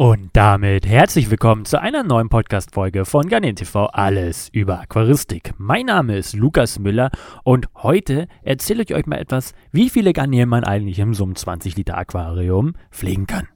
[0.00, 5.54] Und damit herzlich willkommen zu einer neuen Podcast-Folge von Garnier TV Alles über Aquaristik.
[5.58, 7.10] Mein Name ist Lukas Müller
[7.42, 11.76] und heute erzähle ich euch mal etwas, wie viele Garnelen man eigentlich im einem 20
[11.76, 13.48] Liter Aquarium pflegen kann.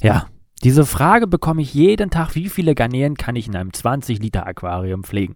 [0.00, 0.28] Ja,
[0.62, 4.46] diese Frage bekomme ich jeden Tag, wie viele Garnelen kann ich in einem 20 Liter
[4.46, 5.34] Aquarium pflegen?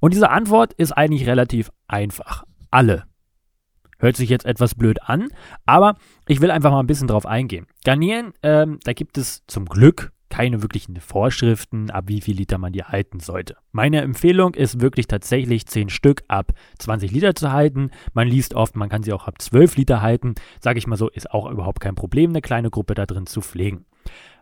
[0.00, 3.04] Und diese Antwort ist eigentlich relativ einfach alle.
[3.98, 5.28] Hört sich jetzt etwas blöd an,
[5.66, 7.66] aber ich will einfach mal ein bisschen drauf eingehen.
[7.84, 12.72] Garnieren, ähm, da gibt es zum Glück keine wirklichen Vorschriften, ab wie viel Liter man
[12.72, 13.56] die halten sollte.
[13.72, 17.90] Meine Empfehlung ist wirklich tatsächlich 10 Stück ab 20 Liter zu halten.
[18.14, 20.36] Man liest oft, man kann sie auch ab 12 Liter halten.
[20.60, 23.42] Sage ich mal so, ist auch überhaupt kein Problem, eine kleine Gruppe da drin zu
[23.42, 23.84] pflegen.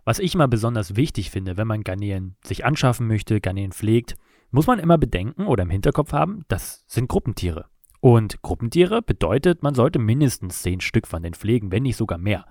[0.04, 4.14] Was ich mal besonders wichtig finde, wenn man Garnelen sich anschaffen möchte, Garnelen pflegt,
[4.50, 7.66] muss man immer bedenken oder im Hinterkopf haben, das sind Gruppentiere.
[8.00, 12.44] Und Gruppentiere bedeutet, man sollte mindestens zehn Stück von den pflegen, wenn nicht sogar mehr.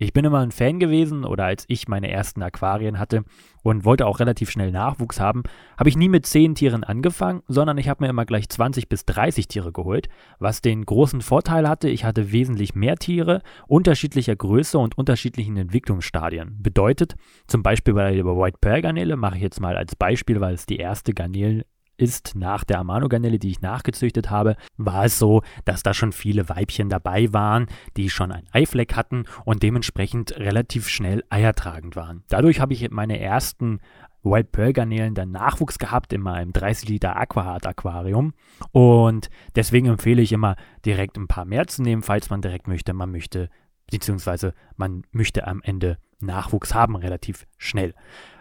[0.00, 3.24] Ich bin immer ein Fan gewesen oder als ich meine ersten Aquarien hatte
[3.64, 5.42] und wollte auch relativ schnell Nachwuchs haben,
[5.76, 9.06] habe ich nie mit 10 Tieren angefangen, sondern ich habe mir immer gleich 20 bis
[9.06, 14.78] 30 Tiere geholt, was den großen Vorteil hatte, ich hatte wesentlich mehr Tiere, unterschiedlicher Größe
[14.78, 16.62] und unterschiedlichen Entwicklungsstadien.
[16.62, 17.16] Bedeutet,
[17.48, 20.64] zum Beispiel bei der White Pearl Garnele mache ich jetzt mal als Beispiel, weil es
[20.64, 21.64] die erste Garnelen
[21.98, 26.48] ist nach der Amano-Garnele, die ich nachgezüchtet habe, war es so, dass da schon viele
[26.48, 32.22] Weibchen dabei waren, die schon ein Eifleck hatten und dementsprechend relativ schnell eiertragend waren.
[32.28, 33.80] Dadurch habe ich meine ersten
[34.22, 38.32] White Pearl Garnelen dann Nachwuchs gehabt in meinem 30 Liter Aquahard Aquarium
[38.72, 42.92] und deswegen empfehle ich immer direkt ein paar mehr zu nehmen, falls man direkt möchte,
[42.94, 43.48] man möchte
[43.90, 47.94] beziehungsweise man möchte am Ende Nachwuchs haben relativ schnell.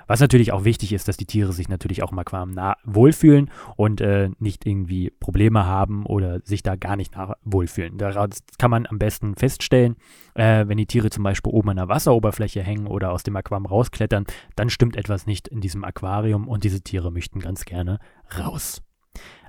[0.08, 4.00] Was natürlich auch wichtig ist, dass die Tiere sich natürlich auch im Aquarium wohlfühlen und
[4.00, 7.97] äh, nicht irgendwie Probleme haben oder sich da gar nicht wohlfühlen.
[7.97, 8.16] Das
[8.58, 9.97] kann man am besten feststellen,
[10.34, 13.66] äh, wenn die Tiere zum Beispiel oben an der Wasseroberfläche hängen oder aus dem Aquarium
[13.66, 14.25] rausklettern,
[14.56, 18.00] dann stimmt etwas nicht in diesem Aquarium und diese Tiere möchten ganz gerne
[18.40, 18.81] raus.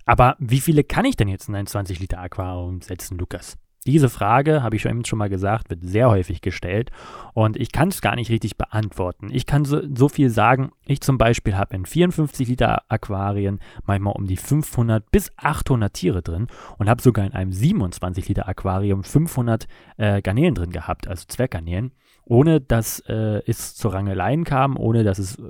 [0.06, 3.58] Aber wie viele kann ich denn jetzt in ein 20 Liter Aquarium setzen, Lukas?
[3.88, 6.90] Diese Frage, habe ich schon, schon mal gesagt, wird sehr häufig gestellt
[7.32, 9.30] und ich kann es gar nicht richtig beantworten.
[9.32, 14.12] Ich kann so, so viel sagen, ich zum Beispiel habe in 54 Liter Aquarien manchmal
[14.12, 19.04] um die 500 bis 800 Tiere drin und habe sogar in einem 27 Liter Aquarium
[19.04, 19.66] 500
[19.96, 21.92] äh, Garnelen drin gehabt, also Zwerggarnelen,
[22.26, 25.42] ohne dass äh, es zu Rangeleien kam, ohne dass es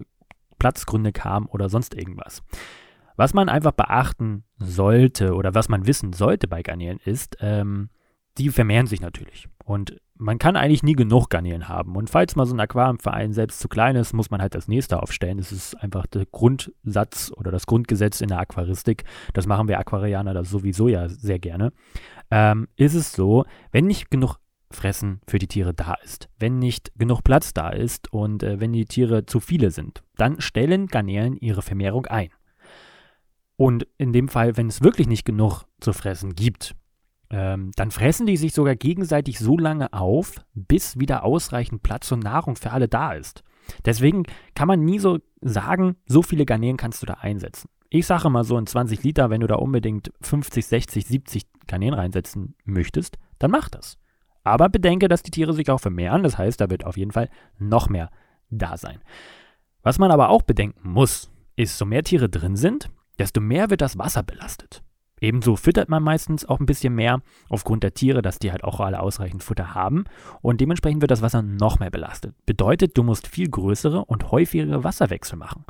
[0.60, 2.44] Platzgründe kam oder sonst irgendwas.
[3.16, 7.88] Was man einfach beachten sollte oder was man wissen sollte bei Garnelen ist, ähm,
[8.38, 9.48] die vermehren sich natürlich.
[9.64, 11.94] Und man kann eigentlich nie genug Garnelen haben.
[11.96, 15.00] Und falls mal so ein Aquariumverein selbst zu klein ist, muss man halt das nächste
[15.00, 15.38] aufstellen.
[15.38, 19.04] Das ist einfach der Grundsatz oder das Grundgesetz in der Aquaristik.
[19.32, 21.72] Das machen wir Aquarianer das sowieso ja sehr gerne.
[22.30, 24.38] Ähm, ist es so, wenn nicht genug
[24.70, 28.72] Fressen für die Tiere da ist, wenn nicht genug Platz da ist und äh, wenn
[28.72, 32.28] die Tiere zu viele sind, dann stellen Garnelen ihre Vermehrung ein.
[33.56, 36.76] Und in dem Fall, wenn es wirklich nicht genug zu fressen gibt,
[37.30, 42.24] ähm, dann fressen die sich sogar gegenseitig so lange auf, bis wieder ausreichend Platz und
[42.24, 43.44] Nahrung für alle da ist.
[43.84, 44.22] Deswegen
[44.54, 47.68] kann man nie so sagen, so viele Garnelen kannst du da einsetzen.
[47.90, 51.94] Ich sage mal so in 20 Liter, wenn du da unbedingt 50, 60, 70 Garnelen
[51.94, 53.98] reinsetzen möchtest, dann mach das.
[54.44, 57.28] Aber bedenke, dass die Tiere sich auch vermehren, das heißt, da wird auf jeden Fall
[57.58, 58.10] noch mehr
[58.50, 59.00] da sein.
[59.82, 63.80] Was man aber auch bedenken muss, ist, so mehr Tiere drin sind, desto mehr wird
[63.80, 64.82] das Wasser belastet.
[65.20, 68.80] Ebenso füttert man meistens auch ein bisschen mehr aufgrund der Tiere, dass die halt auch
[68.80, 70.04] alle ausreichend Futter haben
[70.42, 72.34] und dementsprechend wird das Wasser noch mehr belastet.
[72.46, 75.64] Bedeutet, du musst viel größere und häufigere Wasserwechsel machen.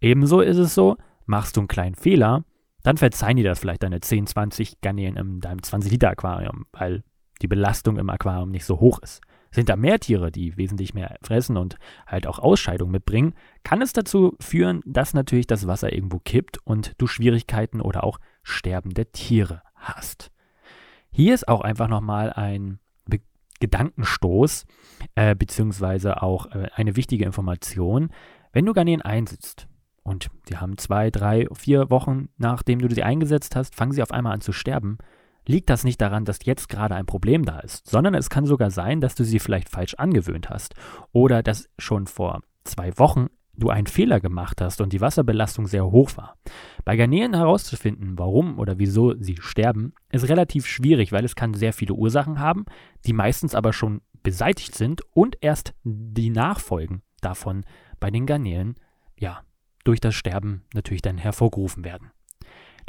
[0.00, 0.96] Ebenso ist es so,
[1.26, 2.44] machst du einen kleinen Fehler,
[2.82, 7.02] dann verzeihen dir das vielleicht deine 10, 20 Garnelen in deinem 20 Liter Aquarium, weil
[7.42, 9.20] die Belastung im Aquarium nicht so hoch ist.
[9.52, 13.34] Sind da mehr Tiere, die wesentlich mehr fressen und halt auch Ausscheidungen mitbringen,
[13.64, 18.18] kann es dazu führen, dass natürlich das Wasser irgendwo kippt und du Schwierigkeiten oder auch
[18.42, 20.30] sterbende Tiere hast.
[21.10, 23.20] Hier ist auch einfach nochmal ein Be
[23.60, 24.64] Gedankenstoß,
[25.16, 28.10] äh, beziehungsweise auch äh, eine wichtige Information.
[28.52, 29.68] Wenn du Garnelen einsetzt
[30.02, 34.12] und die haben zwei, drei, vier Wochen nachdem du sie eingesetzt hast, fangen sie auf
[34.12, 34.98] einmal an zu sterben,
[35.46, 38.70] liegt das nicht daran, dass jetzt gerade ein Problem da ist, sondern es kann sogar
[38.70, 40.74] sein, dass du sie vielleicht falsch angewöhnt hast
[41.12, 43.26] oder dass schon vor zwei Wochen
[43.60, 46.36] du einen Fehler gemacht hast und die Wasserbelastung sehr hoch war.
[46.84, 51.72] Bei Garnelen herauszufinden, warum oder wieso sie sterben, ist relativ schwierig, weil es kann sehr
[51.72, 52.64] viele Ursachen haben,
[53.06, 57.64] die meistens aber schon beseitigt sind und erst die Nachfolgen davon
[58.00, 58.74] bei den Garnelen,
[59.18, 59.40] ja,
[59.84, 62.10] durch das Sterben natürlich dann hervorgerufen werden.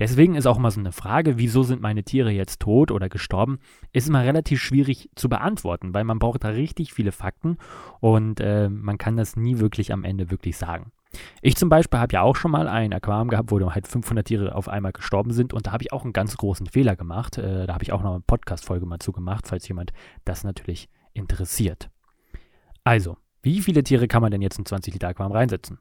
[0.01, 3.59] Deswegen ist auch mal so eine Frage, wieso sind meine Tiere jetzt tot oder gestorben,
[3.93, 7.59] ist immer relativ schwierig zu beantworten, weil man braucht da richtig viele Fakten
[7.99, 10.91] und äh, man kann das nie wirklich am Ende wirklich sagen.
[11.43, 14.55] Ich zum Beispiel habe ja auch schon mal ein Aquarium gehabt, wo halt 500 Tiere
[14.55, 17.37] auf einmal gestorben sind und da habe ich auch einen ganz großen Fehler gemacht.
[17.37, 19.93] Äh, da habe ich auch noch eine Podcast-Folge mal zu gemacht, falls jemand
[20.25, 21.91] das natürlich interessiert.
[22.83, 25.77] Also, wie viele Tiere kann man denn jetzt in 20 Liter Aquarium reinsetzen?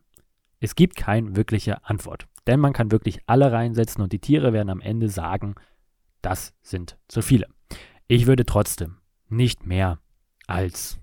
[0.62, 4.70] Es gibt keine wirkliche Antwort, denn man kann wirklich alle reinsetzen und die Tiere werden
[4.70, 5.54] am Ende sagen,
[6.22, 7.46] das sind zu viele.
[8.06, 8.98] Ich würde trotzdem
[9.28, 9.98] nicht mehr
[10.46, 10.98] als,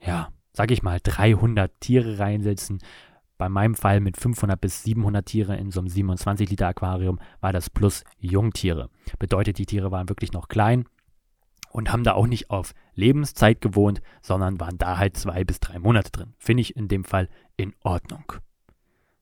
[0.00, 2.80] ja, sag ich mal, 300 Tiere reinsetzen,
[3.40, 7.54] bei meinem Fall mit 500 bis 700 Tiere in so einem 27 Liter Aquarium war
[7.54, 8.90] das plus Jungtiere.
[9.18, 10.84] Bedeutet, die Tiere waren wirklich noch klein
[11.70, 15.78] und haben da auch nicht auf Lebenszeit gewohnt, sondern waren da halt zwei bis drei
[15.78, 16.34] Monate drin.
[16.38, 18.34] Finde ich in dem Fall in Ordnung.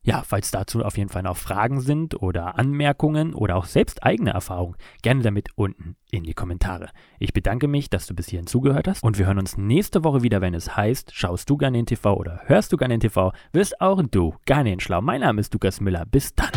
[0.03, 4.31] Ja, falls dazu auf jeden Fall noch Fragen sind oder Anmerkungen oder auch selbst eigene
[4.31, 6.89] Erfahrungen, gerne damit unten in die Kommentare.
[7.19, 10.23] Ich bedanke mich, dass du bis hierhin zugehört hast und wir hören uns nächste Woche
[10.23, 13.33] wieder, wenn es heißt, schaust du gerne in TV oder hörst du gerne in TV,
[13.53, 15.03] wirst auch du gerne in schlau.
[15.03, 16.07] Mein Name ist Lukas Müller.
[16.07, 16.51] Bis dann.